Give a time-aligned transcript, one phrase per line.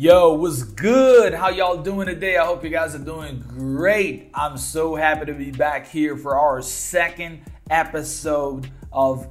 [0.00, 1.34] Yo, what's good?
[1.34, 2.36] How y'all doing today?
[2.36, 4.30] I hope you guys are doing great.
[4.32, 9.26] I'm so happy to be back here for our second episode of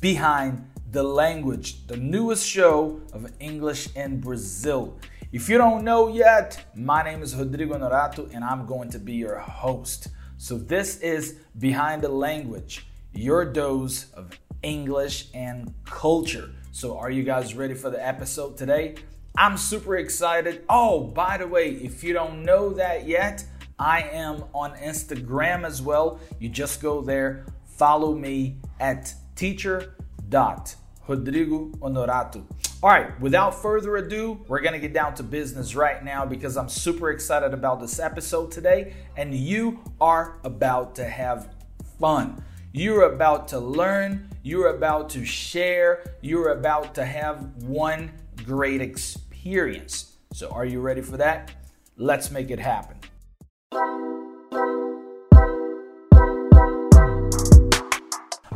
[0.00, 4.98] Behind the Language, the newest show of English in Brazil.
[5.30, 9.12] If you don't know yet, my name is Rodrigo Honorato and I'm going to be
[9.12, 10.08] your host.
[10.36, 14.32] So, this is Behind the Language, your dose of
[14.64, 16.50] English and culture.
[16.72, 18.96] So, are you guys ready for the episode today?
[19.38, 20.64] I'm super excited.
[20.68, 23.44] Oh, by the way, if you don't know that yet,
[23.78, 26.18] I am on Instagram as well.
[26.40, 30.58] You just go there, follow me at teacher.rodrigo
[31.06, 32.44] Honorato.
[32.82, 36.68] All right, without further ado, we're gonna get down to business right now because I'm
[36.68, 41.54] super excited about this episode today, and you are about to have
[42.00, 42.42] fun.
[42.72, 48.10] You're about to learn, you're about to share, you're about to have one
[48.44, 50.16] great experience experience.
[50.32, 51.52] So, are you ready for that?
[51.96, 52.98] Let's make it happen.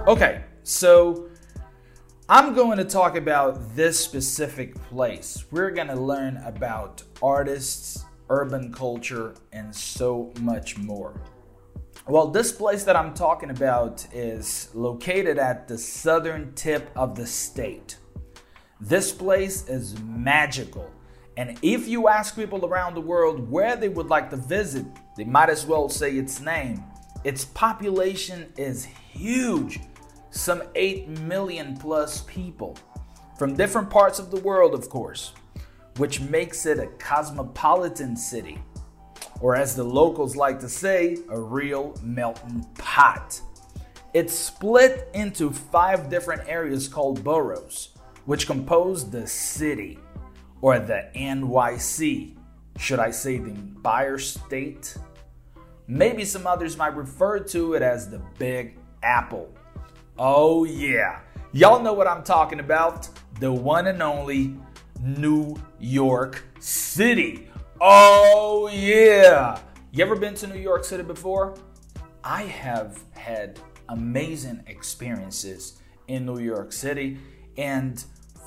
[0.07, 1.29] Okay, so
[2.29, 5.45] I'm going to talk about this specific place.
[5.53, 11.21] We're going to learn about artists, urban culture, and so much more.
[12.09, 17.27] Well, this place that I'm talking about is located at the southern tip of the
[17.27, 17.97] state.
[18.85, 20.91] This place is magical.
[21.37, 24.85] And if you ask people around the world where they would like to visit,
[25.17, 26.83] they might as well say its name.
[27.23, 29.79] Its population is huge,
[30.31, 32.77] some 8 million plus people
[33.39, 35.33] from different parts of the world, of course,
[35.99, 38.61] which makes it a cosmopolitan city,
[39.41, 43.41] or as the locals like to say, a real melting pot.
[44.13, 47.92] It's split into five different areas called boroughs
[48.25, 49.98] which compose the city
[50.61, 52.37] or the NYC.
[52.79, 54.97] Should I say the Empire State?
[55.86, 59.52] Maybe some others might refer to it as the Big Apple.
[60.19, 61.20] Oh, yeah.
[61.52, 63.08] Y'all know what I'm talking about.
[63.41, 64.57] The one and only
[65.01, 67.51] New York City.
[67.80, 69.58] Oh, yeah.
[69.91, 71.57] You ever been to New York City before?
[72.23, 73.58] I have had
[73.89, 77.18] amazing experiences in New York City.
[77.58, 78.02] And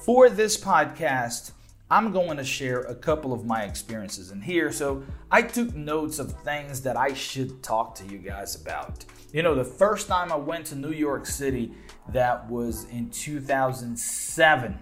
[0.05, 1.51] for this podcast,
[1.89, 4.71] I'm going to share a couple of my experiences in here.
[4.71, 9.03] So I took notes of things that I should talk to you guys about.
[9.33, 11.71] You know, the first time I went to New York City,
[12.09, 14.79] that was in 2007.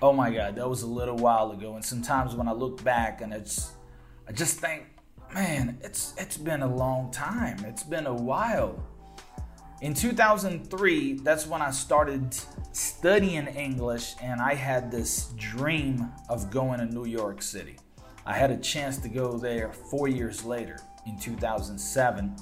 [0.00, 1.74] Oh my God, that was a little while ago.
[1.74, 3.72] And sometimes when I look back and it's,
[4.28, 4.84] I just think,
[5.32, 7.64] man, it's it's been a long time.
[7.64, 8.80] It's been a while.
[9.80, 12.34] In 2003, that's when I started
[12.72, 17.76] studying English, and I had this dream of going to New York City.
[18.24, 22.36] I had a chance to go there four years later in 2007.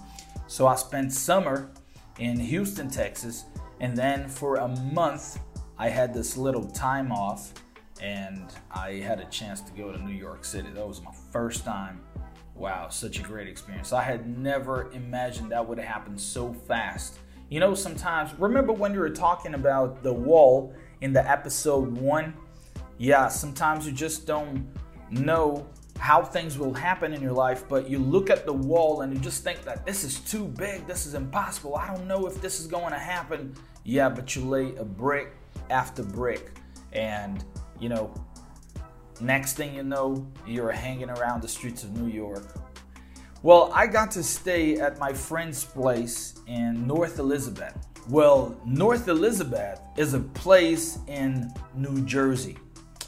[0.47, 1.70] So I spent summer
[2.19, 3.47] in Houston, Texas,
[3.81, 5.41] and then for a month,
[5.78, 7.53] I had this little time off
[8.00, 10.69] and I had a chance to go to New York City.
[10.70, 12.00] That was my first time.
[12.62, 13.92] Wow, such a great experience.
[13.92, 17.18] I had never imagined that would happen so fast.
[17.48, 22.34] You know, sometimes, remember when you were talking about the wall in the episode one?
[22.98, 24.64] Yeah, sometimes you just don't
[25.10, 25.66] know
[25.98, 29.18] how things will happen in your life, but you look at the wall and you
[29.18, 32.60] just think that this is too big, this is impossible, I don't know if this
[32.60, 33.56] is going to happen.
[33.82, 35.32] Yeah, but you lay a brick
[35.68, 36.52] after brick,
[36.92, 37.44] and
[37.80, 38.14] you know,
[39.20, 42.44] next thing you know, you're hanging around the streets of New York
[43.44, 47.74] well, I got to stay at my friend's place in North Elizabeth.
[48.08, 52.56] Well, North Elizabeth is a place in New Jersey.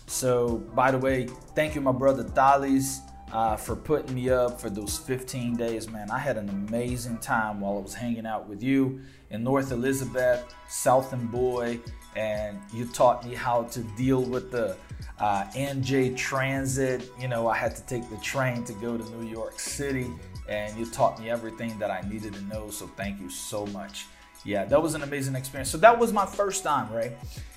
[0.07, 2.99] So, by the way, thank you, my brother Thales,
[3.33, 6.11] uh, for putting me up for those 15 days, man.
[6.11, 10.53] I had an amazing time while I was hanging out with you in North Elizabeth,
[10.69, 11.79] Southern Boy,
[12.17, 14.77] and you taught me how to deal with the
[15.19, 17.11] uh, NJ Transit.
[17.21, 20.11] You know, I had to take the train to go to New York City,
[20.49, 22.71] and you taught me everything that I needed to know.
[22.71, 24.07] So thank you so much.
[24.45, 25.71] Yeah, that was an amazing experience.
[25.71, 27.13] So that was my first time, right?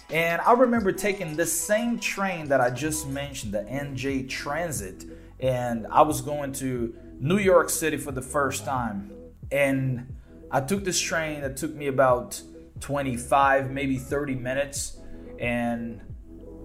[0.09, 5.03] And I remember taking this same train that I just mentioned, the NJ Transit,
[5.39, 9.11] and I was going to New York City for the first time.
[9.51, 10.15] And
[10.49, 12.41] I took this train that took me about
[12.79, 14.97] 25, maybe 30 minutes.
[15.39, 16.01] And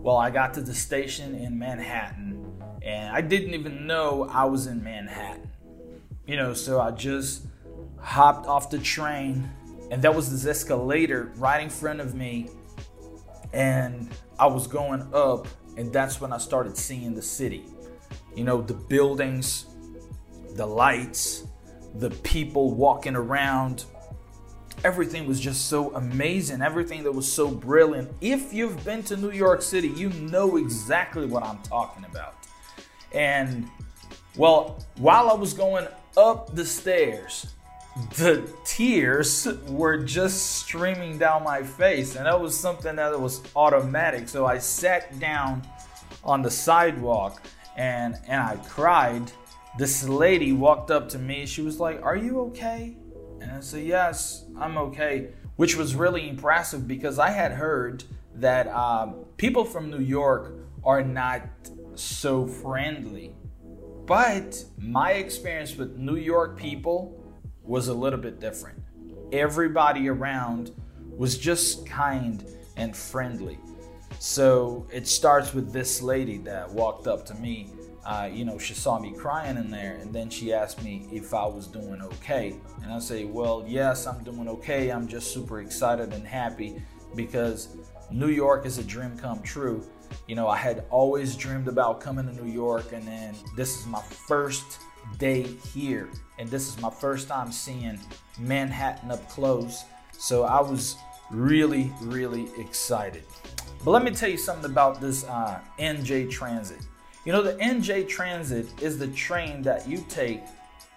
[0.02, 2.42] well, I got to the station in Manhattan
[2.82, 5.50] and I didn't even know I was in Manhattan.
[6.26, 7.46] You know, so I just
[7.98, 9.48] hopped off the train
[9.90, 12.48] and there was this escalator right in front of me
[13.52, 17.64] and I was going up and that's when I started seeing the city.
[18.34, 19.66] You know, the buildings,
[20.54, 21.46] the lights,
[21.94, 23.84] the people walking around.
[24.84, 26.60] Everything was just so amazing.
[26.60, 28.12] Everything that was so brilliant.
[28.20, 32.34] If you've been to New York City, you know exactly what I'm talking about.
[33.12, 33.68] And
[34.36, 35.86] well, while I was going
[36.16, 37.46] up the stairs,
[38.16, 44.28] the tears were just streaming down my face, and that was something that was automatic.
[44.28, 45.62] So I sat down
[46.24, 47.42] on the sidewalk
[47.76, 49.30] and and I cried.
[49.78, 51.46] This lady walked up to me.
[51.46, 52.96] She was like, "Are you okay?"
[53.42, 58.04] And I said, "Yes, I'm okay," which was really impressive because I had heard
[58.36, 60.54] that um, people from New York
[60.84, 61.42] are not
[61.94, 63.34] so friendly.
[64.06, 67.18] But my experience with New York people
[67.62, 68.82] was a little bit different.
[69.32, 70.72] Everybody around
[71.16, 72.44] was just kind
[72.76, 73.58] and friendly.
[74.18, 77.71] So it starts with this lady that walked up to me.
[78.04, 81.32] Uh, you know, she saw me crying in there, and then she asked me if
[81.32, 82.54] I was doing okay.
[82.82, 84.90] And I say, Well, yes, I'm doing okay.
[84.90, 86.82] I'm just super excited and happy
[87.14, 87.76] because
[88.10, 89.86] New York is a dream come true.
[90.26, 93.86] You know, I had always dreamed about coming to New York, and then this is
[93.86, 94.80] my first
[95.18, 97.98] day here, and this is my first time seeing
[98.38, 99.84] Manhattan up close.
[100.18, 100.96] So I was
[101.30, 103.24] really, really excited.
[103.84, 106.80] But let me tell you something about this uh, NJ Transit.
[107.24, 110.42] You know, the NJ Transit is the train that you take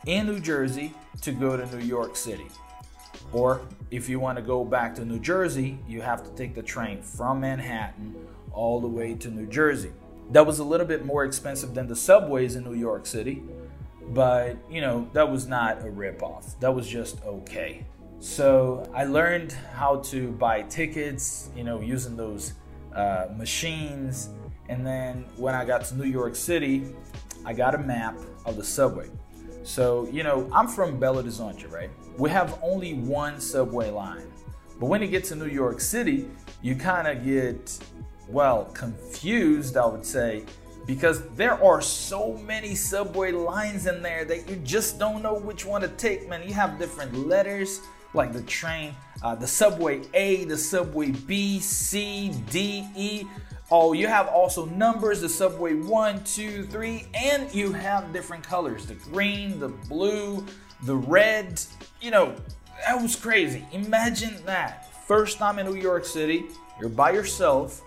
[0.07, 0.91] in New Jersey
[1.21, 2.47] to go to New York City.
[3.31, 3.61] Or
[3.91, 7.03] if you want to go back to New Jersey, you have to take the train
[7.03, 8.15] from Manhattan
[8.51, 9.91] all the way to New Jersey.
[10.31, 13.43] That was a little bit more expensive than the subways in New York City,
[14.09, 16.59] but you know, that was not a ripoff.
[16.59, 17.85] That was just okay.
[18.19, 22.53] So I learned how to buy tickets, you know, using those
[22.95, 24.29] uh, machines.
[24.69, 26.93] And then when I got to New York City,
[27.45, 29.09] I got a map of the subway.
[29.63, 31.89] So, you know, I'm from Belo Horizonte, right?
[32.17, 34.31] We have only one subway line.
[34.79, 36.27] But when you get to New York City,
[36.61, 37.77] you kind of get,
[38.27, 40.43] well, confused, I would say,
[40.85, 45.65] because there are so many subway lines in there that you just don't know which
[45.65, 46.47] one to take, man.
[46.47, 47.81] You have different letters,
[48.13, 53.25] like the train, uh, the subway A, the subway B, C, D, E.
[53.71, 58.85] Oh, you have also numbers, the subway one, two, three, and you have different colors
[58.85, 60.45] the green, the blue,
[60.83, 61.59] the red.
[61.99, 62.35] You know,
[62.85, 63.65] that was crazy.
[63.71, 64.93] Imagine that.
[65.07, 66.45] First time in New York City,
[66.79, 67.81] you're by yourself,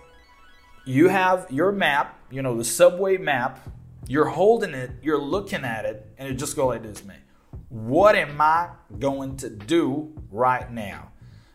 [0.85, 3.69] you have your map, you know, the subway map,
[4.09, 7.21] you're holding it, you're looking at it, and it just go like this, man.
[7.69, 11.13] What am I going to do right now?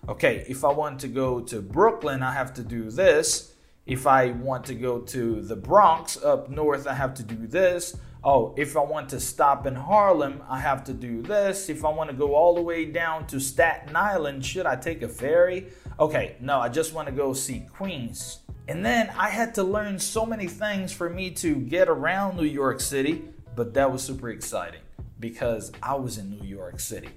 [0.08, 3.53] Okay, if I want to go to Brooklyn, I have to do this.
[3.86, 7.98] If I want to go to the Bronx up north, I have to do this.
[8.24, 11.68] Oh, if I want to stop in Harlem, I have to do this.
[11.68, 15.02] If I want to go all the way down to Staten Island, should I take
[15.02, 15.68] a ferry?
[16.00, 18.40] Okay, no, I just want to go see Queens.
[18.70, 22.46] And then I had to learn so many things for me to get around New
[22.46, 24.80] York City, but that was super exciting
[25.20, 27.10] because I was in New York City.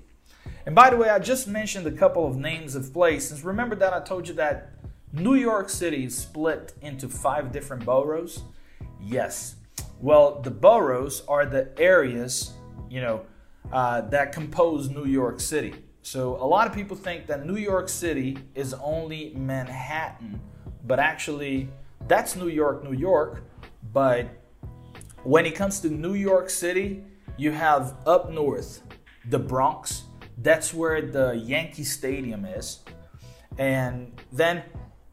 [0.66, 3.44] And by the way, I just mentioned a couple of names of places.
[3.44, 4.72] Remember that I told you that
[5.12, 8.42] New York City is split into five different boroughs?
[9.00, 9.56] Yes.
[10.00, 12.52] Well, the boroughs are the areas,
[12.90, 13.24] you know,
[13.72, 15.74] uh, that compose New York City.
[16.02, 20.40] So a lot of people think that New York City is only Manhattan,
[20.84, 21.68] but actually,
[22.06, 23.42] that's New York, New York.
[23.92, 24.28] But
[25.24, 27.02] when it comes to New York City,
[27.36, 28.82] you have up north
[29.28, 30.04] the Bronx.
[30.38, 32.80] That's where the Yankee Stadium is.
[33.58, 34.62] And then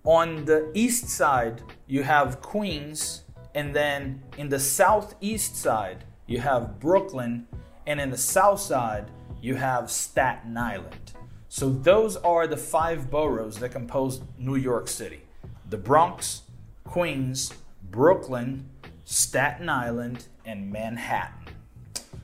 [0.04, 3.24] on the east side, you have Queens,
[3.56, 7.48] and then in the southeast side, you have Brooklyn,
[7.88, 9.10] and in the south side,
[9.42, 11.14] you have Staten Island.
[11.48, 15.22] So those are the five boroughs that compose New York City
[15.70, 16.44] the Bronx,
[16.84, 17.52] Queens,
[17.90, 18.70] Brooklyn,
[19.06, 21.56] Staten Island, and Manhattan.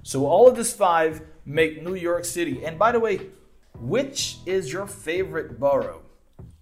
[0.03, 2.63] So all of these five make New York City.
[2.63, 3.21] And by the way,
[3.79, 6.01] which is your favorite borough?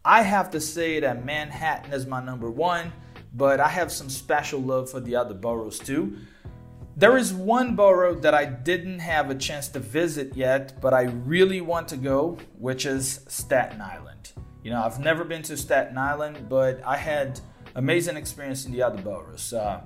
[0.08, 2.94] I have to say that Manhattan is my number one,
[3.34, 6.16] but I have some special love for the other boroughs too.
[6.96, 11.02] There is one borough that I didn't have a chance to visit yet, but I
[11.02, 14.32] really want to go, which is Staten Island.
[14.64, 17.42] You know, I've never been to Staten Island, but I had
[17.76, 19.52] amazing experience in the other boroughs.
[19.52, 19.82] Uh,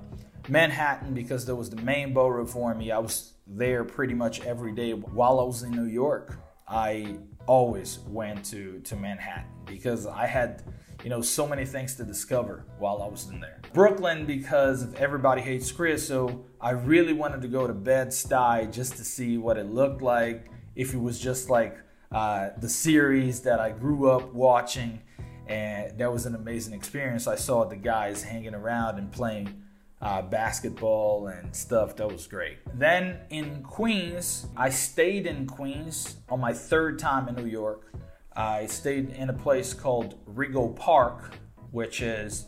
[0.48, 4.72] Manhattan, because there was the main borough for me, I was there pretty much every
[4.72, 6.38] day while I was in New York.
[6.68, 10.62] I always went to, to Manhattan because I had,
[11.02, 13.60] you know, so many things to discover while I was in there.
[13.72, 18.96] Brooklyn, because of Everybody Hates Chris, so I really wanted to go to Bed-Stuy just
[18.96, 21.78] to see what it looked like, if it was just like
[22.12, 25.00] uh, the series that I grew up watching.
[25.48, 27.26] And that was an amazing experience.
[27.26, 29.62] I saw the guys hanging around and playing
[30.02, 31.96] uh, basketball and stuff.
[31.96, 32.58] That was great.
[32.74, 37.92] Then in Queens, I stayed in Queens on my third time in New York.
[38.34, 41.36] I stayed in a place called Rego Park,
[41.70, 42.46] which is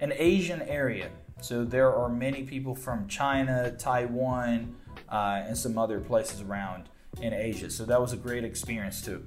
[0.00, 1.10] an Asian area.
[1.40, 4.74] So there are many people from China, Taiwan,
[5.08, 6.88] uh, and some other places around
[7.20, 7.70] in Asia.
[7.70, 9.24] So that was a great experience too.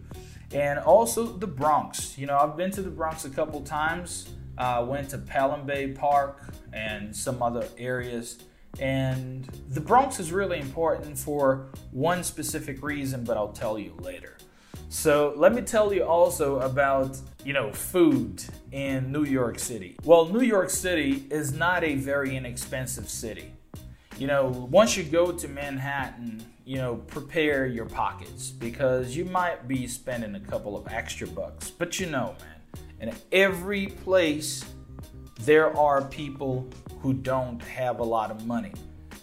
[0.51, 2.17] And also the Bronx.
[2.17, 4.29] You know, I've been to the Bronx a couple times.
[4.57, 8.39] Uh, went to Pelham Bay Park and some other areas.
[8.79, 14.37] And the Bronx is really important for one specific reason, but I'll tell you later.
[14.89, 19.95] So let me tell you also about, you know, food in New York City.
[20.03, 23.53] Well, New York City is not a very inexpensive city.
[24.17, 29.67] You know, once you go to Manhattan, you know, prepare your pockets because you might
[29.67, 31.69] be spending a couple of extra bucks.
[31.69, 34.65] But you know, man, in every place
[35.39, 36.67] there are people
[37.01, 38.73] who don't have a lot of money.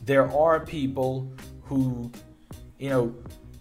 [0.04, 1.30] There are people
[1.62, 2.10] who,
[2.78, 3.14] you know,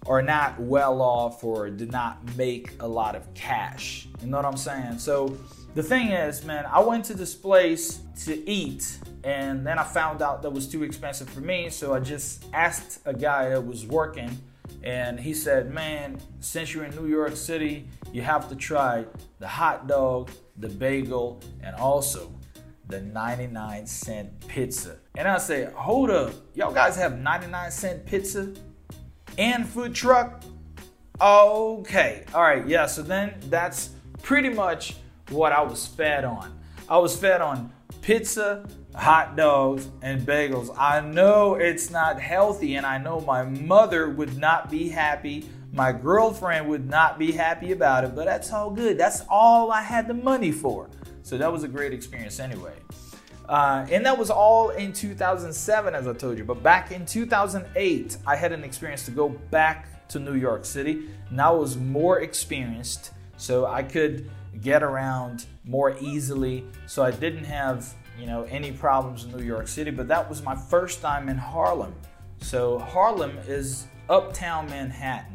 [0.07, 4.07] are not well off or do not make a lot of cash.
[4.21, 4.99] You know what I'm saying?
[4.99, 5.37] So
[5.73, 10.21] the thing is, man, I went to this place to eat and then I found
[10.21, 11.69] out that was too expensive for me.
[11.69, 14.37] So I just asked a guy that was working
[14.83, 19.05] and he said, Man, since you're in New York City, you have to try
[19.39, 22.31] the hot dog, the bagel, and also
[22.87, 24.97] the 99 cent pizza.
[25.17, 28.53] And I say, Hold up, y'all guys have 99 cent pizza?
[29.37, 30.43] and food truck.
[31.21, 33.89] Okay, all right, yeah, so then that's
[34.21, 34.95] pretty much
[35.29, 36.57] what I was fed on.
[36.89, 40.75] I was fed on pizza, hot dogs, and bagels.
[40.77, 45.49] I know it's not healthy, and I know my mother would not be happy.
[45.71, 48.97] My girlfriend would not be happy about it, but that's all good.
[48.97, 50.89] That's all I had the money for.
[51.25, 52.75] So that was a great experience anyway.
[53.49, 56.43] Uh, and that was all in 2007, as I told you.
[56.43, 61.09] But back in 2008, I had an experience to go back to New York City.
[61.31, 64.29] Now I was more experienced, so I could
[64.61, 66.63] get around more easily.
[66.85, 69.89] So I didn't have, you know, any problems in New York City.
[69.89, 71.95] But that was my first time in Harlem.
[72.41, 75.33] So Harlem is uptown Manhattan.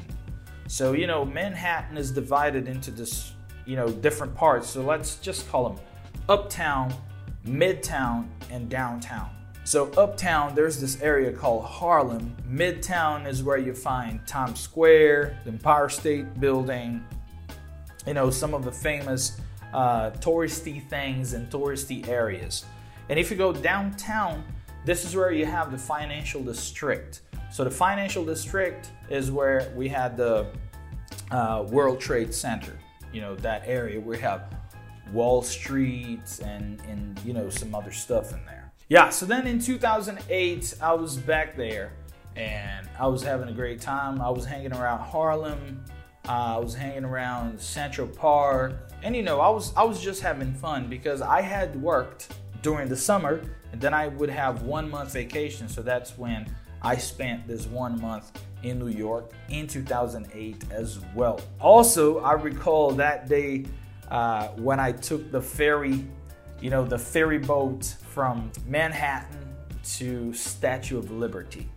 [0.68, 3.32] So you know, Manhattan is divided into this,
[3.66, 4.68] you know, different parts.
[4.68, 5.78] So let's just call them
[6.28, 6.94] uptown
[7.46, 9.30] Midtown, and downtown.
[9.64, 12.36] So, uptown, there's this area called Harlem.
[12.48, 17.04] Midtown is where you find Times Square, the Empire State Building,
[18.06, 19.40] you know, some of the famous
[19.72, 22.64] uh, touristy things and touristy areas.
[23.08, 24.44] And if you go downtown,
[24.84, 27.20] this is where you have the financial district.
[27.52, 30.46] So, the financial district is where we had the
[31.30, 32.76] uh, World Trade Center,
[33.12, 34.00] you know, that area.
[34.00, 34.54] We have
[35.12, 38.72] Wall Street and and you know some other stuff in there.
[38.88, 41.92] Yeah, so then in 2008 I was back there
[42.36, 44.20] and I was having a great time.
[44.20, 45.84] I was hanging around Harlem.
[46.28, 50.22] Uh, I was hanging around Central Park, and you know I was I was just
[50.22, 54.90] having fun because I had worked during the summer, and then I would have one
[54.90, 55.68] month vacation.
[55.68, 61.40] So that's when I spent this one month in New York in 2008 as well.
[61.60, 63.64] Also, I recall that day
[64.10, 66.04] uh, when I took the ferry,
[66.60, 69.54] you know, the ferry boat from Manhattan
[69.96, 71.68] to Statue of Liberty.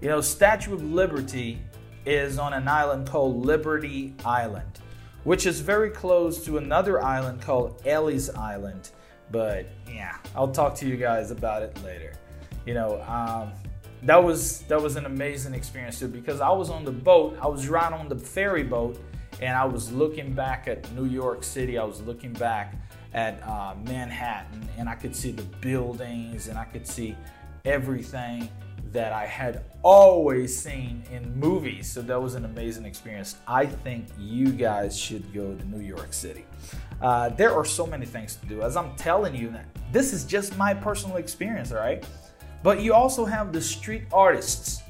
[0.00, 1.58] You know, Statue of Liberty
[2.04, 4.80] is on an island called Liberty Island,
[5.24, 8.90] which is very close to another island called Ellis Island.
[9.30, 12.14] But yeah, I'll talk to you guys about it later.
[12.64, 13.52] You know, um,
[14.02, 17.38] that was that was an amazing experience too because I was on the boat.
[17.40, 18.98] I was right on the ferry boat,
[19.40, 21.78] and I was looking back at New York City.
[21.78, 22.74] I was looking back
[23.14, 27.16] at uh, Manhattan, and I could see the buildings, and I could see
[27.64, 28.48] everything
[28.92, 31.90] that I had always seen in movies.
[31.90, 33.36] So that was an amazing experience.
[33.46, 36.46] I think you guys should go to New York City.
[37.00, 38.62] Uh, there are so many things to do.
[38.62, 39.54] As I'm telling you,
[39.92, 42.04] this is just my personal experience, all right?
[42.62, 44.82] But you also have the street artists.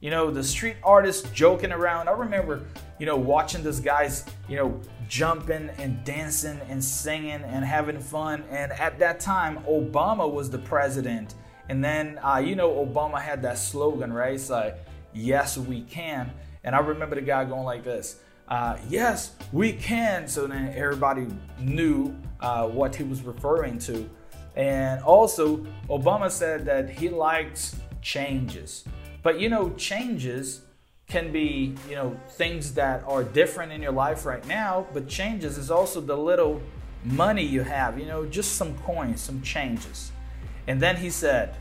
[0.00, 2.08] You know, the street artists joking around.
[2.08, 2.66] I remember
[2.98, 8.44] you know, watching those guys, you know, jumping and dancing and singing and having fun.
[8.50, 11.34] And at that time, Obama was the president.
[11.68, 14.34] And then, uh, you know, Obama had that slogan, right?
[14.34, 14.78] It's like,
[15.12, 16.32] yes, we can.
[16.64, 20.26] And I remember the guy going like this, uh, yes, we can.
[20.26, 21.26] So then everybody
[21.60, 24.08] knew uh, what he was referring to.
[24.56, 25.58] And also,
[25.88, 28.84] Obama said that he likes changes.
[29.22, 30.62] But you know, changes
[31.08, 35.56] can be, you know, things that are different in your life right now, but changes
[35.56, 36.60] is also the little
[37.04, 40.10] money you have, you know, just some coins, some changes.
[40.66, 41.56] And then he said,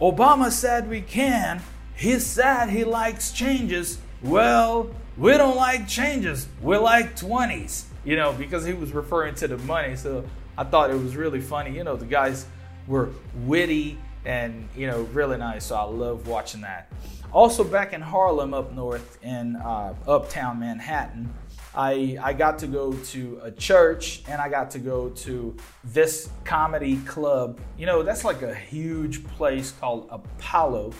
[0.00, 1.60] Obama said we can.
[1.94, 3.98] He said he likes changes.
[4.22, 6.48] Well, we don't like changes.
[6.62, 9.96] We like 20s, you know, because he was referring to the money.
[9.96, 10.24] So
[10.58, 11.74] I thought it was really funny.
[11.74, 12.44] You know, the guys
[12.88, 13.10] were
[13.46, 15.66] witty and, you know, really nice.
[15.66, 16.90] So I love watching that.
[17.32, 21.32] Also, back in Harlem, up north in uh, uptown Manhattan,
[21.76, 26.28] I, I got to go to a church and I got to go to this
[26.44, 27.60] comedy club.
[27.78, 30.92] You know, that's like a huge place called Apollo,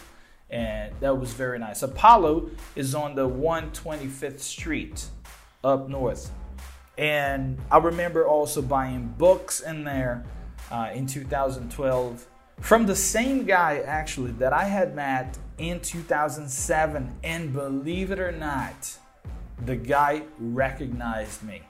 [0.50, 1.82] and that was very nice.
[1.82, 5.06] Apollo is on the 125th Street
[5.64, 6.30] up north.
[6.98, 10.24] And I remember also buying books in there
[10.70, 12.26] uh, in 2012
[12.60, 17.16] from the same guy actually that I had met in 2007.
[17.22, 18.98] And believe it or not,
[19.64, 21.62] the guy recognized me.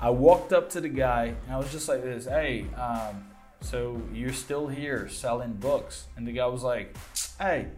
[0.00, 3.24] I walked up to the guy and I was just like this, hey, um,
[3.62, 6.06] so you're still here selling books?
[6.16, 6.94] And the guy was like,
[7.40, 7.68] hey,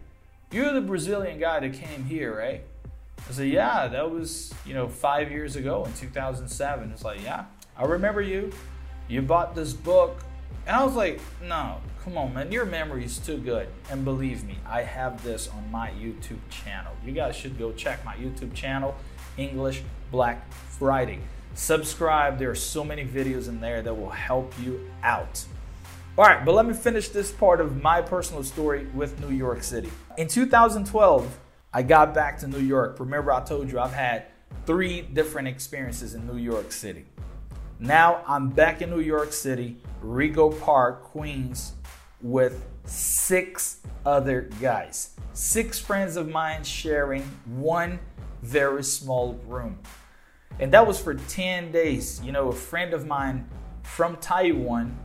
[0.51, 2.63] you're the Brazilian guy that came here, right?
[3.29, 6.91] I said, yeah, that was, you know, five years ago in 2007.
[6.91, 7.45] It's like, yeah,
[7.77, 8.51] I remember you.
[9.07, 10.23] You bought this book.
[10.67, 13.67] And I was like, no, come on, man, your memory is too good.
[13.89, 16.93] And believe me, I have this on my YouTube channel.
[17.05, 18.95] You guys should go check my YouTube channel.
[19.37, 21.19] English Black Friday.
[21.53, 25.43] Subscribe, there are so many videos in there that will help you out.
[26.17, 29.63] All right, but let me finish this part of my personal story with New York
[29.63, 29.89] City.
[30.17, 31.39] In 2012,
[31.73, 32.99] I got back to New York.
[32.99, 34.25] Remember, I told you I've had
[34.65, 37.05] three different experiences in New York City.
[37.79, 41.73] Now I'm back in New York City, Rego Park, Queens,
[42.21, 45.15] with six other guys.
[45.31, 47.99] Six friends of mine sharing one
[48.41, 49.79] very small room.
[50.59, 52.21] And that was for 10 days.
[52.21, 53.47] You know, a friend of mine
[53.83, 54.97] from Taiwan,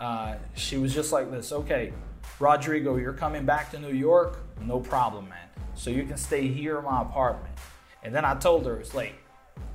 [0.00, 1.92] uh, she was just like this okay,
[2.40, 4.40] Rodrigo, you're coming back to New York?
[4.60, 5.49] No problem, man.
[5.80, 7.54] So you can stay here in my apartment.
[8.02, 9.14] And then I told her, it's like,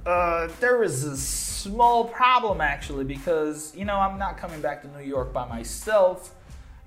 [0.06, 4.88] uh, there is a small problem actually because, you know, I'm not coming back to
[4.88, 6.36] New York by myself.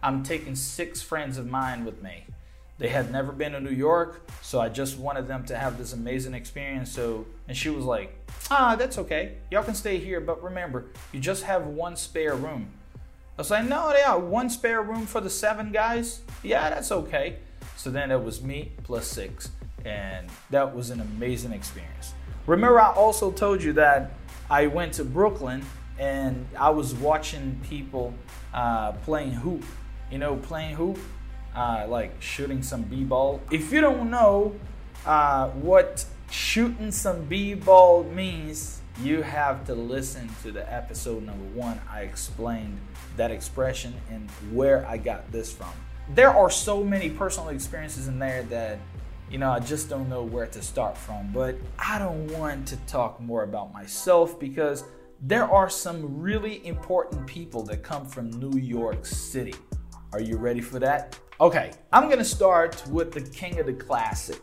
[0.04, 2.26] I'm taking six friends of mine with me.
[2.78, 5.92] They had never been to New York, so I just wanted them to have this
[5.92, 6.92] amazing experience.
[6.92, 8.16] So, and she was like,
[8.52, 9.38] "Ah, that's okay.
[9.50, 12.68] Y'all can stay here, but remember, you just have one spare room."
[13.36, 16.20] I was like, "No, yeah, one spare room for the seven guys.
[16.44, 17.38] Yeah, that's okay."
[17.78, 19.52] So then it was me plus six,
[19.84, 22.12] and that was an amazing experience.
[22.44, 24.14] Remember, I also told you that
[24.50, 25.64] I went to Brooklyn
[25.96, 28.14] and I was watching people
[28.52, 29.64] uh, playing hoop.
[30.10, 30.98] You know, playing hoop
[31.54, 33.40] uh, like shooting some b-ball.
[33.52, 34.56] If you don't know
[35.06, 41.80] uh, what shooting some b-ball means, you have to listen to the episode number one.
[41.88, 42.80] I explained
[43.16, 45.70] that expression and where I got this from.
[46.14, 48.78] There are so many personal experiences in there that
[49.30, 51.30] you know, I just don't know where to start from.
[51.32, 54.84] But I don't want to talk more about myself because
[55.20, 59.54] there are some really important people that come from New York City.
[60.12, 61.18] Are you ready for that?
[61.40, 64.40] Okay, I'm gonna start with the king of the classic.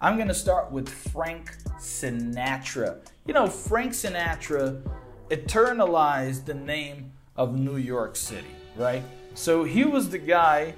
[0.00, 2.98] I'm gonna start with Frank Sinatra.
[3.26, 4.82] You know, Frank Sinatra
[5.30, 9.02] eternalized the name of New York City, right?
[9.34, 10.74] So he was the guy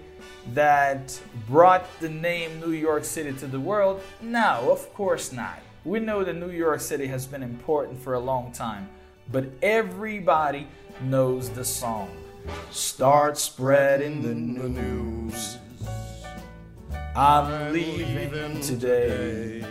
[0.52, 4.02] that brought the name New York City to the world?
[4.20, 5.60] No, of course not.
[5.84, 8.88] We know that New York City has been important for a long time,
[9.30, 10.66] but everybody
[11.02, 12.10] knows the song.
[12.70, 15.58] Start spreading the news.
[17.16, 19.64] I'm leaving today.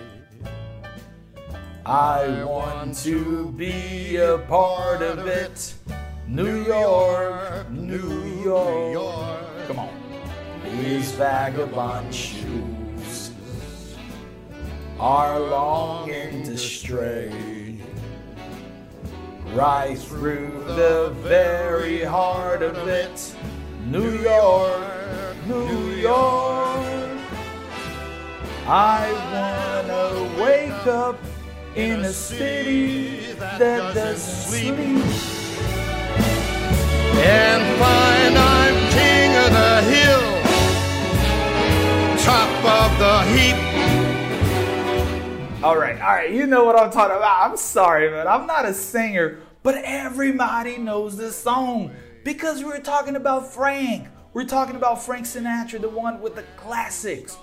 [1.86, 5.74] I want to be a part of it.
[6.28, 9.43] New York, New York.
[10.82, 13.32] These vagabond shoes
[15.00, 17.78] are longing to stray
[19.54, 23.36] right through the very heart of it.
[23.86, 27.20] New York, New York.
[28.66, 31.20] I wanna wake up
[31.76, 34.76] in a city that doesn't sleep
[37.16, 40.23] and find I'm king of the hill,
[42.24, 43.56] top of the heap.
[45.62, 47.52] All right, all right, you know what I'm talking about.
[47.52, 51.92] I'm sorry, but I'm not a singer, But everybody knows this song
[52.24, 54.08] because we're talking about Frank.
[54.34, 57.38] We're talking about Frank Sinatra, the one with the classics.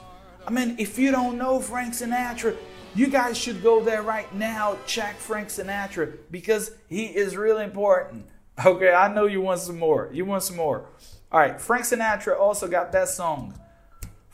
[0.47, 2.57] I mean, if you don't know Frank Sinatra,
[2.95, 8.27] you guys should go there right now, check Frank Sinatra because he is really important.
[8.64, 10.09] Okay, I know you want some more.
[10.11, 10.87] You want some more.
[11.31, 13.55] All right, Frank Sinatra also got that song.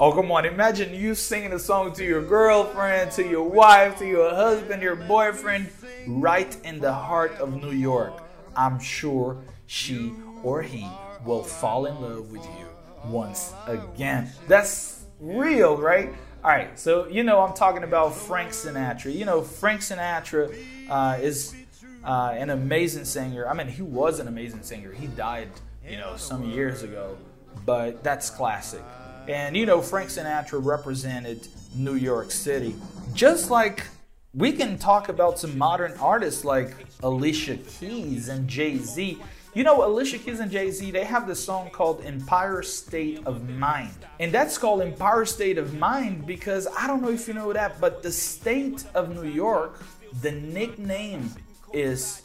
[0.00, 0.46] Oh, come on.
[0.46, 4.94] Imagine you singing a song to your girlfriend, to your wife, to your husband, your
[4.94, 5.68] boyfriend,
[6.06, 8.22] right in the heart of New York.
[8.54, 10.12] I'm sure she
[10.44, 10.86] or he
[11.24, 12.66] will fall in love with you
[13.06, 14.30] once again.
[14.46, 16.14] That's real, right?
[16.44, 19.12] All right, so you know I'm talking about Frank Sinatra.
[19.12, 20.54] You know Frank Sinatra
[20.88, 21.56] uh, is
[22.04, 23.48] uh, an amazing singer.
[23.48, 24.92] I mean, he was an amazing singer.
[24.92, 25.48] He died,
[25.84, 27.18] you know, some years ago,
[27.66, 28.84] but that's classic.
[29.28, 32.74] And you know, Frank Sinatra represented New York City,
[33.12, 33.86] just like
[34.34, 39.18] we can talk about some modern artists like Alicia Keys and Jay Z.
[39.54, 43.48] You know, Alicia Keys and Jay Z, they have this song called Empire State of
[43.50, 44.06] Mind.
[44.20, 47.80] And that's called Empire State of Mind because I don't know if you know that,
[47.80, 49.82] but the state of New York,
[50.22, 51.30] the nickname
[51.72, 52.22] is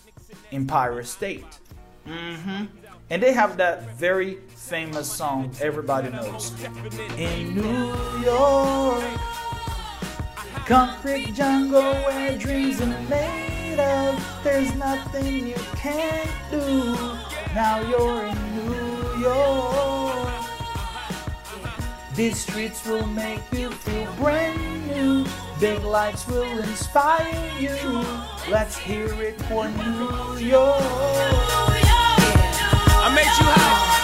[0.51, 1.59] Empire State.
[2.07, 2.65] Mm-hmm.
[3.09, 6.53] And they have that very famous song everybody knows.
[7.17, 9.03] In New York,
[10.65, 14.15] concrete jungle where dreams are made of.
[14.41, 16.95] There's nothing you can't do.
[17.53, 20.29] Now you're in New York.
[22.15, 25.25] These streets will make you feel brand new.
[25.59, 27.75] Big lights will inspire you.
[28.49, 30.79] Let's hear it for New York.
[33.05, 34.02] I made you hot.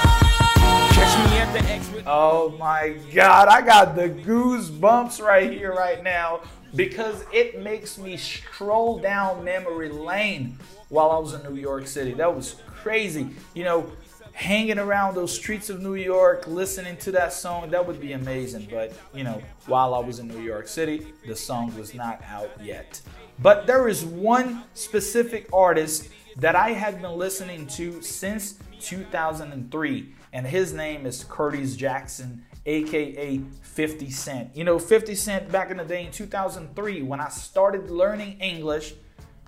[2.05, 6.41] Oh my God, I got the goosebumps right here, right now,
[6.75, 10.57] because it makes me stroll down memory lane
[10.89, 12.13] while I was in New York City.
[12.13, 13.29] That was crazy.
[13.53, 13.91] You know,
[14.33, 18.67] hanging around those streets of New York, listening to that song, that would be amazing.
[18.71, 22.49] But, you know, while I was in New York City, the song was not out
[22.61, 23.01] yet.
[23.39, 30.45] But there is one specific artist that I had been listening to since 2003, and
[30.45, 34.55] his name is Curtis Jackson, aka 50 Cent.
[34.55, 38.93] You know, 50 Cent back in the day in 2003, when I started learning English,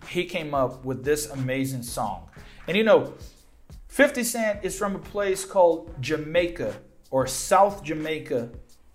[0.08, 2.30] he came up with this amazing song.
[2.68, 3.14] And you know,
[3.88, 6.76] 50 Cent is from a place called Jamaica
[7.12, 8.50] or South Jamaica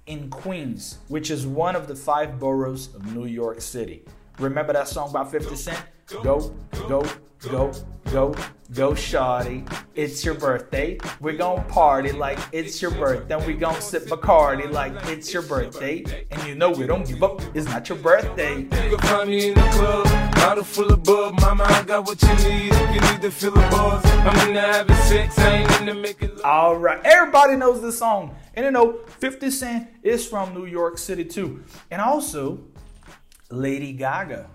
[0.06, 4.04] in Queens, which is one of the five boroughs of New York City.
[4.38, 5.82] Remember that song by 50 Cent?
[6.22, 6.54] Go,
[6.88, 7.04] go,
[7.40, 7.72] go,
[8.10, 8.34] go,
[8.72, 9.66] go, shawty.
[9.94, 10.98] It's your birthday.
[11.20, 13.36] We're gonna party like it's your birthday.
[13.36, 16.26] Then we gonna sip Bacardi like it's your birthday.
[16.30, 17.40] And you know we don't give up.
[17.54, 18.58] It's not your birthday.
[18.60, 21.40] You can find me in the club, bottle full of bub.
[21.40, 22.72] Mama, I got what you need.
[22.72, 25.38] If you need to fill the buzz, I'm into having sex.
[25.38, 26.44] I ain't into making love.
[26.44, 28.34] All right, everybody knows this song.
[28.54, 31.62] And you know, 50 Cent is from New York City too.
[31.90, 32.60] And also,
[33.50, 34.50] Lady Gaga.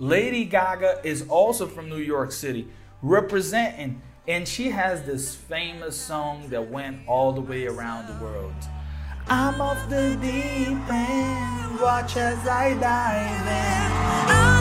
[0.00, 2.66] Lady Gaga is also from New York City,
[3.02, 8.54] representing, and she has this famous song that went all the way around the world.
[9.28, 14.59] I'm off the deep end, watch as I dive in.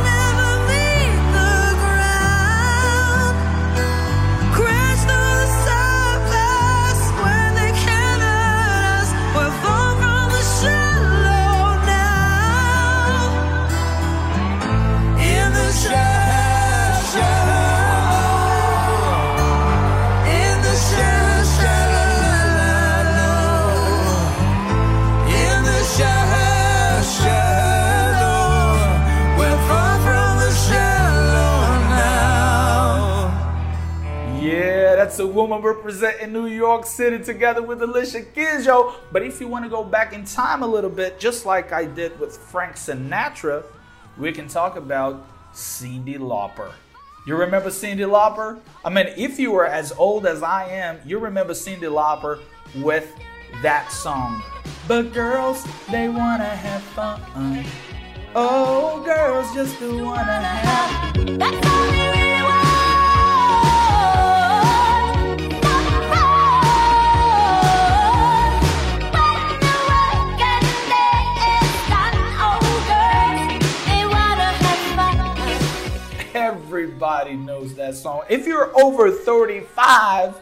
[35.20, 38.26] A woman representing New York City together with Alicia
[38.64, 38.96] yo.
[39.12, 41.84] But if you want to go back in time a little bit, just like I
[41.84, 43.66] did with Frank Sinatra,
[44.18, 46.72] we can talk about Cyndi Lauper.
[47.28, 48.60] You remember Cyndi Lauper?
[48.86, 52.40] I mean, if you were as old as I am, you remember Cyndi Lauper
[52.78, 53.14] with
[53.62, 54.42] that song.
[54.88, 57.66] But girls, they wanna have fun.
[58.36, 62.29] Oh, girls just do wanna have That's all
[77.94, 78.24] song.
[78.30, 80.36] If you're over 35,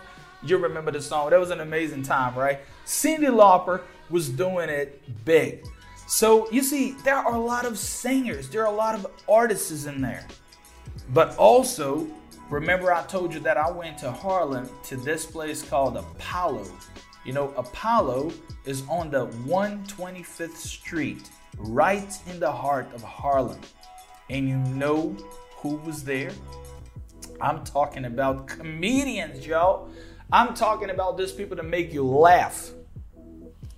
[0.44, 1.30] you remember the song.
[1.30, 2.60] That was an amazing time, right?
[2.86, 5.66] Cyndi Lauper was doing it big.
[6.08, 9.86] So you see, there are a lot of singers, there are a lot of artists
[9.86, 10.26] in there.
[11.14, 12.08] But also,
[12.50, 16.66] remember I told you that I went to Harlem to this place called Apollo.
[17.26, 18.32] You know, Apollo
[18.66, 23.60] is on the 125th Street, right in the heart of Harlem.
[24.30, 25.16] And you know
[25.68, 26.32] who was there?
[27.42, 29.90] I'm talking about comedians, y'all.
[30.32, 32.72] I'm talking about these people that make you laugh.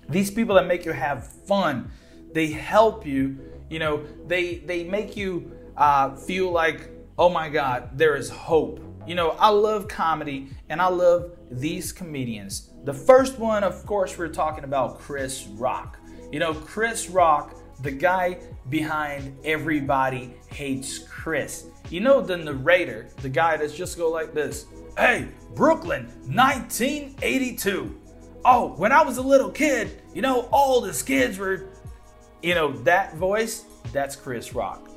[0.08, 1.92] These people that make you have fun.
[2.32, 3.40] They help you.
[3.70, 8.80] You know, they they make you uh, feel like, oh my God, there is hope.
[9.08, 12.70] You know, I love comedy and I love these comedians.
[12.86, 15.98] The first one, of course, we're talking about Chris Rock.
[16.32, 18.40] You know, Chris Rock, the guy
[18.70, 21.68] behind Everybody Hates Chris.
[21.90, 24.66] You know, the narrator, the guy that's just go like this
[24.98, 27.96] Hey, Brooklyn, 1982.
[28.44, 31.70] Oh, when I was a little kid, you know, all the kids were,
[32.42, 33.64] you know, that voice,
[33.94, 34.90] that's Chris Rock.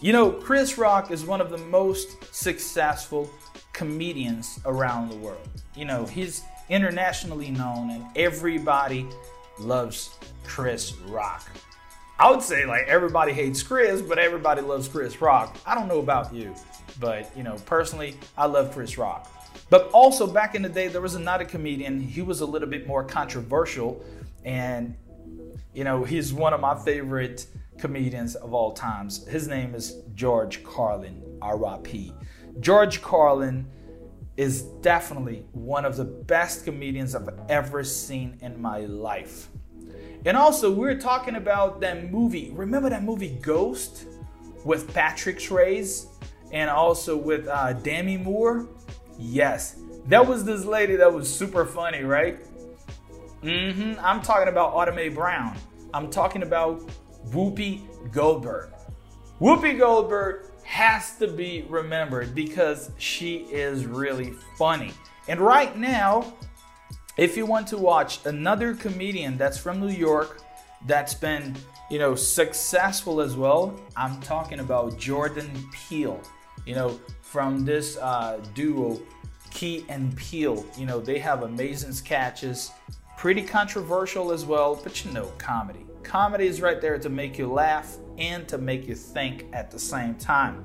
[0.00, 3.30] You know, Chris Rock is one of the most successful
[3.72, 5.48] comedians around the world.
[5.74, 9.06] You know, he's internationally known and everybody
[9.58, 11.50] loves Chris Rock.
[12.18, 15.56] I would say like everybody hates Chris, but everybody loves Chris Rock.
[15.66, 16.54] I don't know about you,
[16.98, 19.30] but you know, personally, I love Chris Rock.
[19.68, 22.00] But also back in the day, there was another comedian.
[22.00, 24.02] He was a little bit more controversial,
[24.44, 24.96] and
[25.74, 27.46] you know, he's one of my favorite
[27.78, 29.26] comedians of all times.
[29.26, 32.14] His name is George Carlin, R.I.P.
[32.60, 33.66] George Carlin
[34.38, 39.48] is definitely one of the best comedians I've ever seen in my life.
[40.26, 42.50] And also, we are talking about that movie.
[42.52, 44.06] Remember that movie Ghost
[44.64, 46.06] with Patrick Swayze
[46.50, 48.68] and also with uh, Demi Moore?
[49.16, 52.40] Yes, that was this lady that was super funny, right?
[53.42, 54.04] Mm-hmm.
[54.04, 55.56] I'm talking about Oda Mae Brown.
[55.94, 56.82] I'm talking about
[57.28, 58.72] Whoopi Goldberg.
[59.40, 64.92] Whoopi Goldberg has to be remembered because she is really funny.
[65.28, 66.34] And right now,
[67.16, 70.42] if you want to watch another comedian that's from New York
[70.86, 71.56] that's been,
[71.90, 76.20] you know, successful as well, I'm talking about Jordan Peele.
[76.66, 79.00] You know, from this uh, duo,
[79.50, 80.64] Key and Peele.
[80.76, 82.72] You know, they have amazing sketches,
[83.16, 85.86] pretty controversial as well, but you know, comedy.
[86.02, 89.78] Comedy is right there to make you laugh and to make you think at the
[89.78, 90.64] same time.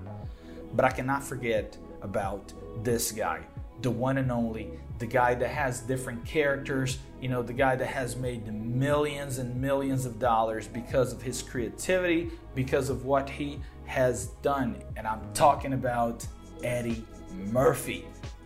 [0.74, 2.52] But I cannot forget about
[2.84, 3.42] this guy,
[3.82, 7.88] the one and only, the guy that has different characters, you know, the guy that
[7.88, 13.60] has made millions and millions of dollars because of his creativity, because of what he
[13.86, 14.82] has done.
[14.96, 16.26] And I'm talking about
[16.64, 18.06] Eddie Murphy.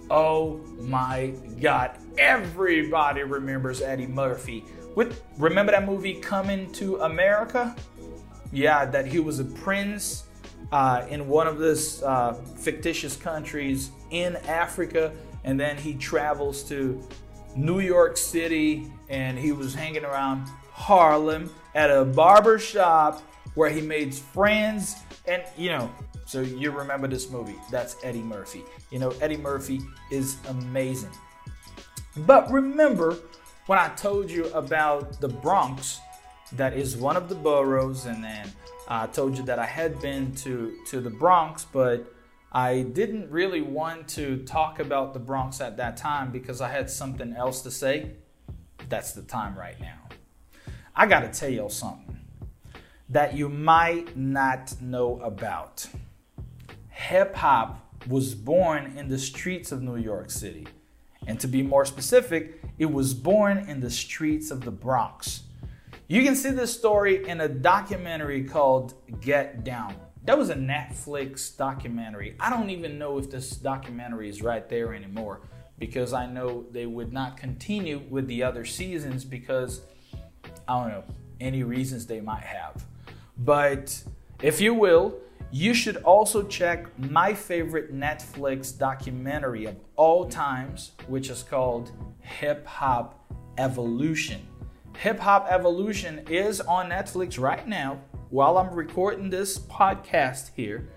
[0.10, 1.98] Oh my God.
[2.18, 4.64] Everybody remembers Eddie Murphy.
[4.96, 7.76] With remember that movie Coming to America?
[8.54, 10.24] Yeah, that he was a prince
[10.72, 15.12] uh, in one of this uh, fictitious countries in Africa,
[15.46, 17.02] and then he travels to
[17.56, 23.22] New York City, and he was hanging around Harlem at a barber shop
[23.54, 25.90] where he made friends, and you know,
[26.26, 27.56] so you remember this movie?
[27.72, 28.64] That's Eddie Murphy.
[28.92, 29.80] You know, Eddie Murphy
[30.12, 31.12] is amazing.
[32.18, 33.16] But remember
[33.68, 36.00] when I told you about the Bronx,
[36.54, 38.52] that is one of the boroughs, and then
[38.88, 42.15] I told you that I had been to, to the Bronx, but
[42.52, 46.90] I didn't really want to talk about the Bronx at that time because I had
[46.90, 48.12] something else to say.
[48.88, 50.00] That's the time right now.
[50.96, 52.20] I gotta tell y'all something
[53.10, 55.88] that you might not know about.
[56.90, 60.68] Hip hop was born in the streets of New York City.
[61.28, 65.44] And to be more specific, it was born in the streets of the Bronx.
[66.08, 69.96] You can see this story in a documentary called Get Down.
[70.26, 72.36] That was a Netflix documentary.
[72.40, 75.42] I don't even know if this documentary is right there anymore
[75.78, 79.82] because I know they would not continue with the other seasons because
[80.68, 81.04] I don't know
[81.40, 82.84] any reasons they might have.
[83.38, 84.04] But
[84.42, 85.16] if you will,
[85.52, 92.66] you should also check my favorite Netflix documentary of all times, which is called Hip
[92.66, 94.42] Hop Evolution.
[94.98, 98.00] Hip Hop Evolution is on Netflix right now
[98.36, 100.90] while I'm recording this podcast here.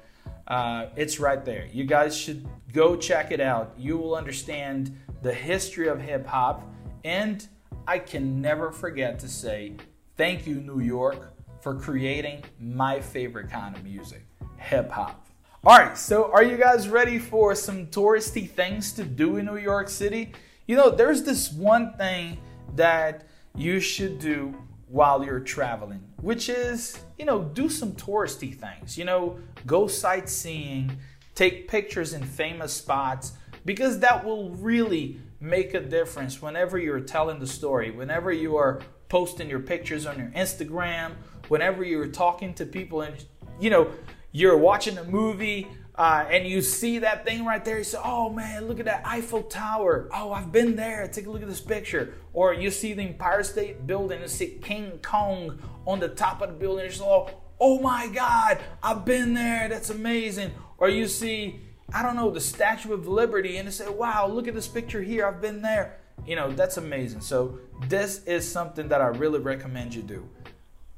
[0.49, 1.69] Uh, it's right there.
[1.73, 3.75] You guys should go check it out.
[3.79, 6.69] You will understand the history of hip hop.
[7.05, 7.47] And
[7.87, 9.75] I can never forget to say
[10.17, 15.25] thank you, New York, for creating my favorite kind of music hip hop.
[15.63, 19.59] All right, so are you guys ready for some touristy things to do in New
[19.59, 20.33] York City?
[20.67, 22.39] You know, there's this one thing
[22.75, 24.57] that you should do
[24.89, 28.97] while you're traveling, which is, you know, do some touristy things.
[28.97, 30.97] You know, go sightseeing,
[31.35, 33.33] take pictures in famous spots,
[33.65, 38.81] because that will really make a difference whenever you're telling the story, whenever you are
[39.09, 41.13] posting your pictures on your Instagram,
[41.49, 43.25] whenever you're talking to people and,
[43.61, 43.91] you know,
[44.33, 45.67] you're watching a movie
[45.99, 49.03] uh, and you see that thing right there, you say, "Oh man, look at that
[49.05, 50.09] Eiffel Tower!
[50.15, 51.09] Oh, I've been there.
[51.09, 54.59] Take a look at this picture." Or you see the Empire State Building and see
[54.63, 55.59] King Kong
[55.89, 59.35] on the top of the building, and you say, "Oh, oh my God, I've been
[59.35, 59.69] there.
[59.69, 61.59] That's amazing." Or you see,
[61.93, 65.03] I don't know, the Statue of Liberty, and you say, "Wow, look at this picture
[65.03, 65.27] here.
[65.27, 67.23] I've been there." You know, that's amazing.
[67.23, 67.59] So
[67.89, 70.29] this is something that I really recommend you do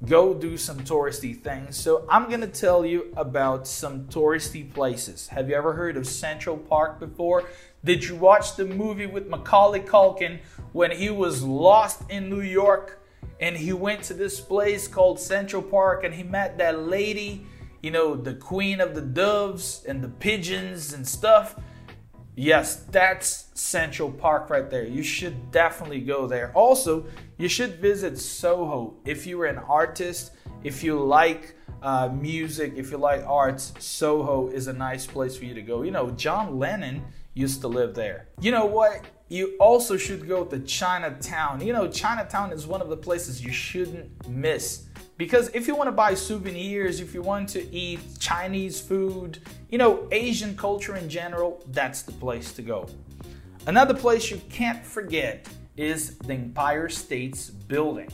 [0.06, 1.76] go do some touristy things.
[1.76, 5.28] So, I'm going to tell you about some touristy places.
[5.28, 7.44] Have you ever heard of Central Park before?
[7.84, 10.40] Did you watch the movie with Macaulay Culkin
[10.72, 13.02] when he was lost in New York
[13.40, 17.46] and he went to this place called Central Park and he met that lady,
[17.82, 21.56] you know, the queen of the doves and the pigeons and stuff?
[22.40, 24.86] Yes, that's Central Park right there.
[24.86, 26.52] You should definitely go there.
[26.54, 27.04] Also,
[27.36, 30.32] you should visit Soho if you are an artist,
[30.64, 33.74] if you like uh, music, if you like arts.
[33.78, 35.82] Soho is a nice place for you to go.
[35.82, 38.28] You know, John Lennon used to live there.
[38.40, 39.04] You know what?
[39.28, 41.60] You also should go to Chinatown.
[41.60, 44.86] You know, Chinatown is one of the places you shouldn't miss
[45.20, 49.76] because if you want to buy souvenirs, if you want to eat Chinese food, you
[49.76, 52.88] know, Asian culture in general, that's the place to go.
[53.66, 58.08] Another place you can't forget is the Empire State's building.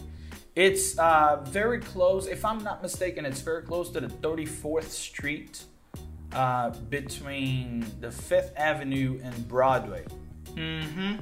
[0.57, 5.62] It's uh, very close, if I'm not mistaken, it's very close to the 34th Street
[6.33, 10.05] uh, between the 5th Avenue and Broadway.
[10.57, 11.19] Mm-hmm.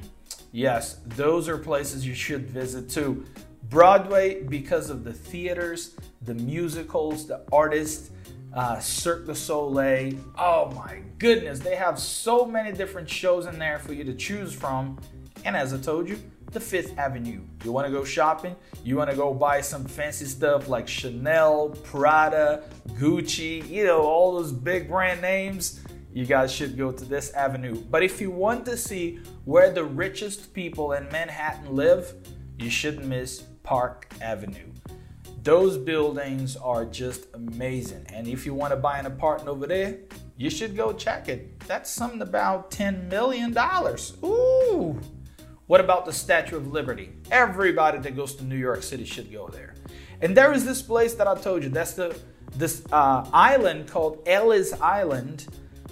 [0.51, 3.23] Yes, those are places you should visit too.
[3.69, 8.11] Broadway because of the theaters, the musicals, the artists,
[8.53, 10.17] uh, Cirque du Soleil.
[10.37, 14.53] Oh my goodness, they have so many different shows in there for you to choose
[14.53, 14.99] from.
[15.43, 16.17] And as I told you,
[16.51, 17.41] the Fifth Avenue.
[17.65, 18.55] You want to go shopping?
[18.83, 24.37] You want to go buy some fancy stuff like Chanel, Prada, Gucci, you know, all
[24.37, 25.81] those big brand names?
[26.13, 27.75] You guys should go to this avenue.
[27.75, 32.13] But if you want to see where the richest people in Manhattan live,
[32.57, 34.71] you shouldn't miss Park Avenue.
[35.43, 38.05] Those buildings are just amazing.
[38.09, 39.97] And if you want to buy an apartment over there,
[40.37, 41.59] you should go check it.
[41.61, 43.55] That's something about $10 million.
[44.23, 44.99] Ooh.
[45.67, 47.11] What about the Statue of Liberty?
[47.31, 49.73] Everybody that goes to New York City should go there.
[50.21, 51.69] And there is this place that I told you.
[51.69, 52.17] That's the
[52.55, 55.47] this uh, island called Ellis Island.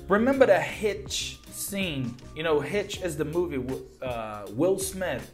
[0.07, 2.15] Remember the Hitch scene?
[2.35, 5.31] You know, Hitch is the movie with uh, Will Smith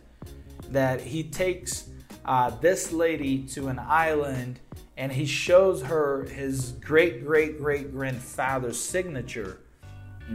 [0.71, 1.89] that he takes
[2.25, 4.59] uh, this lady to an island
[4.99, 9.59] and he shows her his great great great grandfather's signature.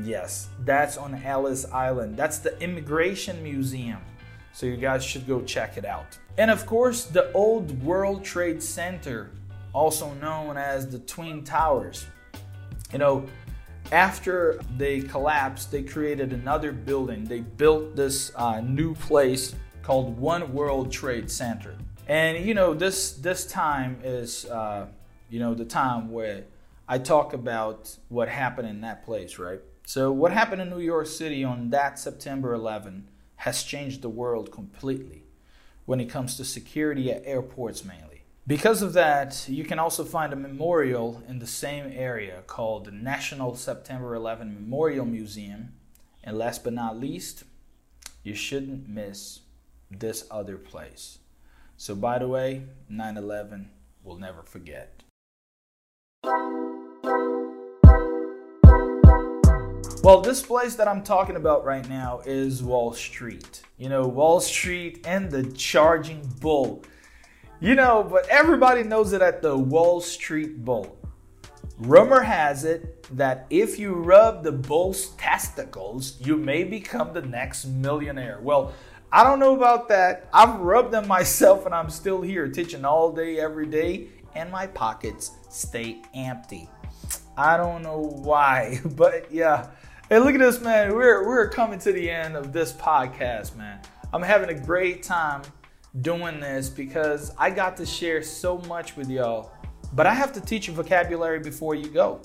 [0.03, 2.17] Yes, that's on Ellis Island.
[2.17, 4.01] That's the Immigration Museum.
[4.53, 6.19] So you guys should go check it out.
[6.39, 9.31] And of course, the old World Trade Center,
[9.73, 12.07] also known as the Twin Towers.
[12.93, 13.27] You know,
[13.93, 17.25] after they collapsed, they created another building.
[17.25, 21.77] They built this uh, new place called One World Trade Center.
[22.09, 24.87] And you know, this this time is uh,
[25.29, 26.45] you know the time where
[26.89, 29.61] I talk about what happened in that place, right?
[29.87, 34.51] So what happened in New York City on that September 11 has changed the world
[34.51, 35.25] completely
[35.85, 38.23] when it comes to security at airports mainly.
[38.47, 42.91] Because of that, you can also find a memorial in the same area called the
[42.91, 45.75] National September 11 Memorial Museum.
[46.23, 47.45] And last but not least,
[48.23, 49.41] you shouldn't miss
[49.99, 51.19] this other place.
[51.77, 53.71] So, by the way, 9 11,
[54.03, 55.03] we'll never forget.
[60.03, 63.63] Well, this place that I'm talking about right now is Wall Street.
[63.79, 66.85] You know, Wall Street and the Charging Bull.
[67.59, 70.99] You know, but everybody knows it at the Wall Street Bull.
[71.79, 77.65] Rumor has it that if you rub the bull's testicles, you may become the next
[77.65, 78.39] millionaire.
[78.43, 78.75] Well,
[79.15, 80.29] I don't know about that.
[80.33, 84.67] I've rubbed them myself and I'm still here teaching all day, every day, and my
[84.67, 86.69] pockets stay empty.
[87.37, 89.69] I don't know why, but yeah.
[90.09, 90.97] Hey, look at this, man.
[90.97, 93.79] We're we're coming to the end of this podcast, man.
[94.13, 95.43] I'm having a great time
[96.01, 99.53] doing this because I got to share so much with y'all.
[99.93, 102.21] But I have to teach you vocabulary before you go.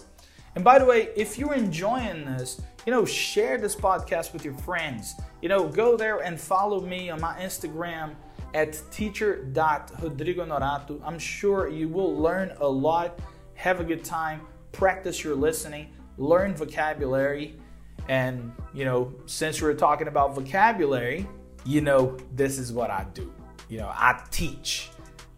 [0.55, 4.55] And by the way, if you're enjoying this, you know, share this podcast with your
[4.55, 5.13] friends.
[5.41, 8.15] You know, go there and follow me on my Instagram
[8.53, 11.01] at teacher.rodrigonorato.
[11.03, 13.19] I'm sure you will learn a lot,
[13.53, 17.59] have a good time, practice your listening, learn vocabulary.
[18.07, 21.27] And, you know, since we're talking about vocabulary,
[21.65, 23.31] you know, this is what I do.
[23.69, 24.89] You know, I teach.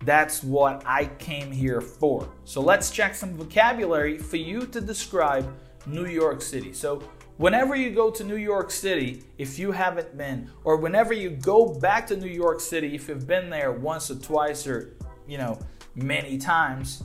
[0.03, 2.27] That's what I came here for.
[2.45, 5.53] So let's check some vocabulary for you to describe
[5.85, 6.73] New York City.
[6.73, 7.03] So,
[7.41, 11.67] whenever you go to New York City, if you haven't been, or whenever you go
[11.67, 14.95] back to New York City, if you've been there once or twice or,
[15.27, 15.57] you know,
[15.95, 17.03] many times,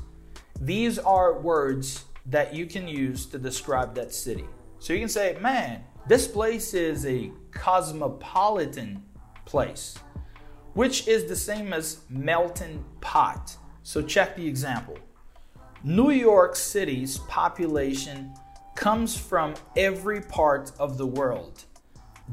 [0.61, 4.45] these are words that you can use to describe that city.
[4.79, 9.03] So you can say, man, this place is a cosmopolitan
[9.47, 9.99] place
[10.77, 13.57] which is the same as melting pot.
[13.83, 14.99] So check the example.
[15.83, 18.35] New York City's population
[18.77, 21.65] comes from every part of the world.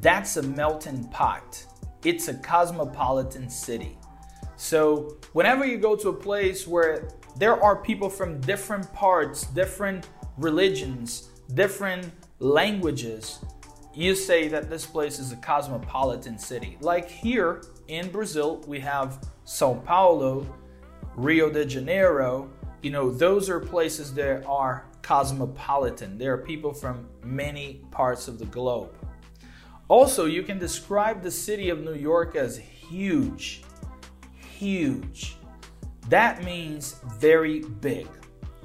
[0.01, 1.65] That's a melting pot.
[2.03, 3.97] It's a cosmopolitan city.
[4.57, 10.09] So, whenever you go to a place where there are people from different parts, different
[10.37, 13.39] religions, different languages,
[13.93, 16.77] you say that this place is a cosmopolitan city.
[16.81, 20.45] Like here in Brazil, we have Sao Paulo,
[21.15, 22.49] Rio de Janeiro.
[22.81, 26.17] You know, those are places that are cosmopolitan.
[26.17, 28.95] There are people from many parts of the globe.
[29.89, 33.63] Also, you can describe the city of New York as huge.
[34.57, 35.35] Huge.
[36.09, 38.07] That means very big.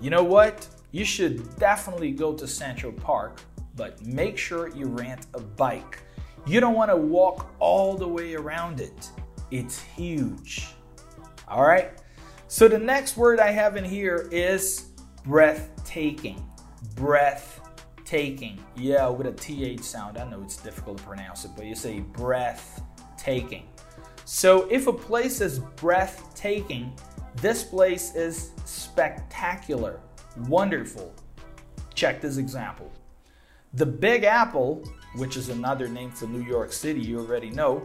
[0.01, 0.67] You know what?
[0.93, 3.43] You should definitely go to Central Park
[3.79, 6.01] but make sure you rent a bike.
[6.47, 9.11] You don't want to walk all the way around it,
[9.51, 10.67] it's huge.
[11.47, 11.93] All right,
[12.49, 14.89] so the next word I have in here is
[15.25, 16.45] breathtaking.
[16.95, 18.63] Breathtaking.
[18.77, 20.19] Yeah, with a TH sound.
[20.19, 23.69] I know it's difficult to pronounce it, but you say breathtaking.
[24.25, 26.93] So if a place is breathtaking,
[27.37, 30.01] this place is spectacular,
[30.49, 31.15] wonderful.
[31.95, 32.93] Check this example.
[33.75, 34.83] The Big Apple,
[35.17, 37.83] which is another name for New York City, you already know,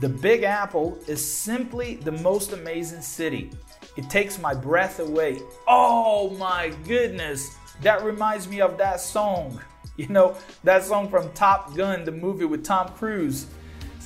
[0.00, 3.50] the Big Apple is simply the most amazing city.
[3.96, 5.40] It takes my breath away.
[5.68, 9.60] Oh my goodness, that reminds me of that song.
[9.96, 13.46] You know, that song from Top Gun, the movie with Tom Cruise.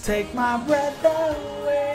[0.05, 1.95] Take my breath away.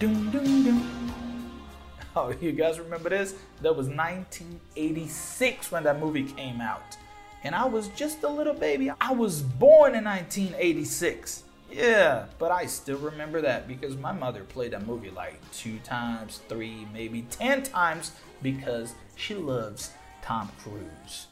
[2.18, 3.34] Oh, you guys remember this?
[3.60, 6.96] That was 1986 when that movie came out.
[7.44, 8.90] And I was just a little baby.
[9.00, 11.44] I was born in 1986.
[11.76, 16.40] Yeah, but I still remember that because my mother played that movie like two times,
[16.48, 18.12] three, maybe 10 times
[18.42, 19.90] because she loves
[20.22, 21.26] Tom Cruise.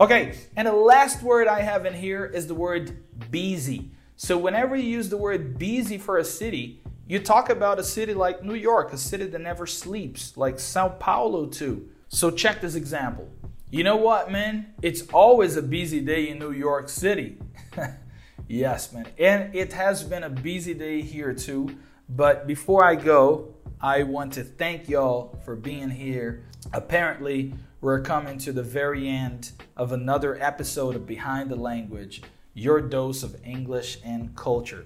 [0.00, 2.96] Okay, and the last word I have in here is the word
[3.32, 3.90] busy.
[4.14, 8.14] So whenever you use the word busy for a city, you talk about a city
[8.14, 11.88] like New York, a city that never sleeps, like Sao Paulo too.
[12.06, 13.28] So check this example.
[13.68, 14.74] You know what, man?
[14.80, 17.38] It's always a busy day in New York City.
[18.48, 19.06] yes, man.
[19.18, 21.76] And it has been a busy day here too.
[22.08, 26.44] But before I go, I want to thank y'all for being here.
[26.72, 32.22] Apparently, we're coming to the very end of another episode of Behind the Language,
[32.54, 34.84] your dose of English and culture.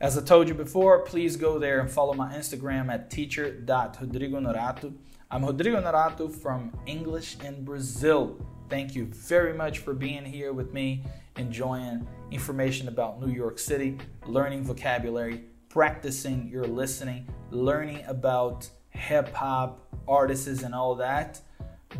[0.00, 4.94] As I told you before, please go there and follow my Instagram at teacher.rodrigonorato.
[5.30, 8.38] I'm Rodrigo Honorato from English in Brazil.
[8.70, 11.04] Thank you very much for being here with me,
[11.40, 19.88] enjoying information about New York City, learning vocabulary, practicing your listening, learning about hip hop
[20.06, 21.40] artists and all that.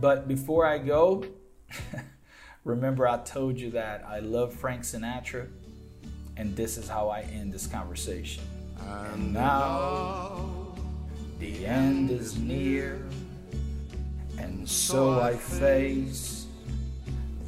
[0.01, 1.25] But before I go,
[2.65, 5.49] remember I told you that I love Frank Sinatra
[6.41, 8.43] and this is how I end this conversation.
[8.89, 10.75] And now
[11.39, 13.03] the end is near,
[14.39, 16.40] and so I face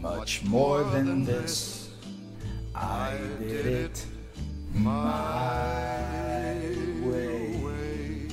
[0.00, 1.90] much more than this.
[2.74, 4.06] I did it
[4.72, 6.54] my
[7.02, 8.28] way.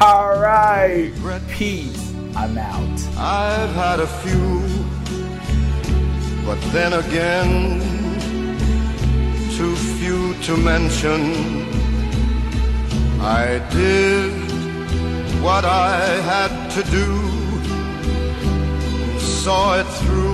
[0.00, 1.12] All right.
[1.48, 2.12] Peace.
[2.36, 2.98] I'm out.
[3.16, 4.60] I've had a few,
[6.44, 7.80] but then again,
[9.56, 11.20] too few to mention.
[13.20, 14.32] I did
[15.40, 16.00] what I
[16.32, 17.06] had to do,
[19.20, 20.33] saw it through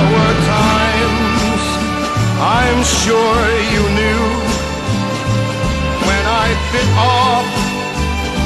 [2.53, 3.43] I'm sure
[3.73, 4.23] you knew
[6.07, 7.47] when I bit off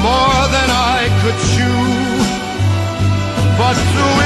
[0.06, 1.82] more than I could chew.
[3.58, 4.25] But through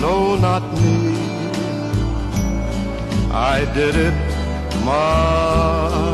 [0.00, 1.14] no, not me.
[3.32, 4.14] I did it
[4.84, 6.13] my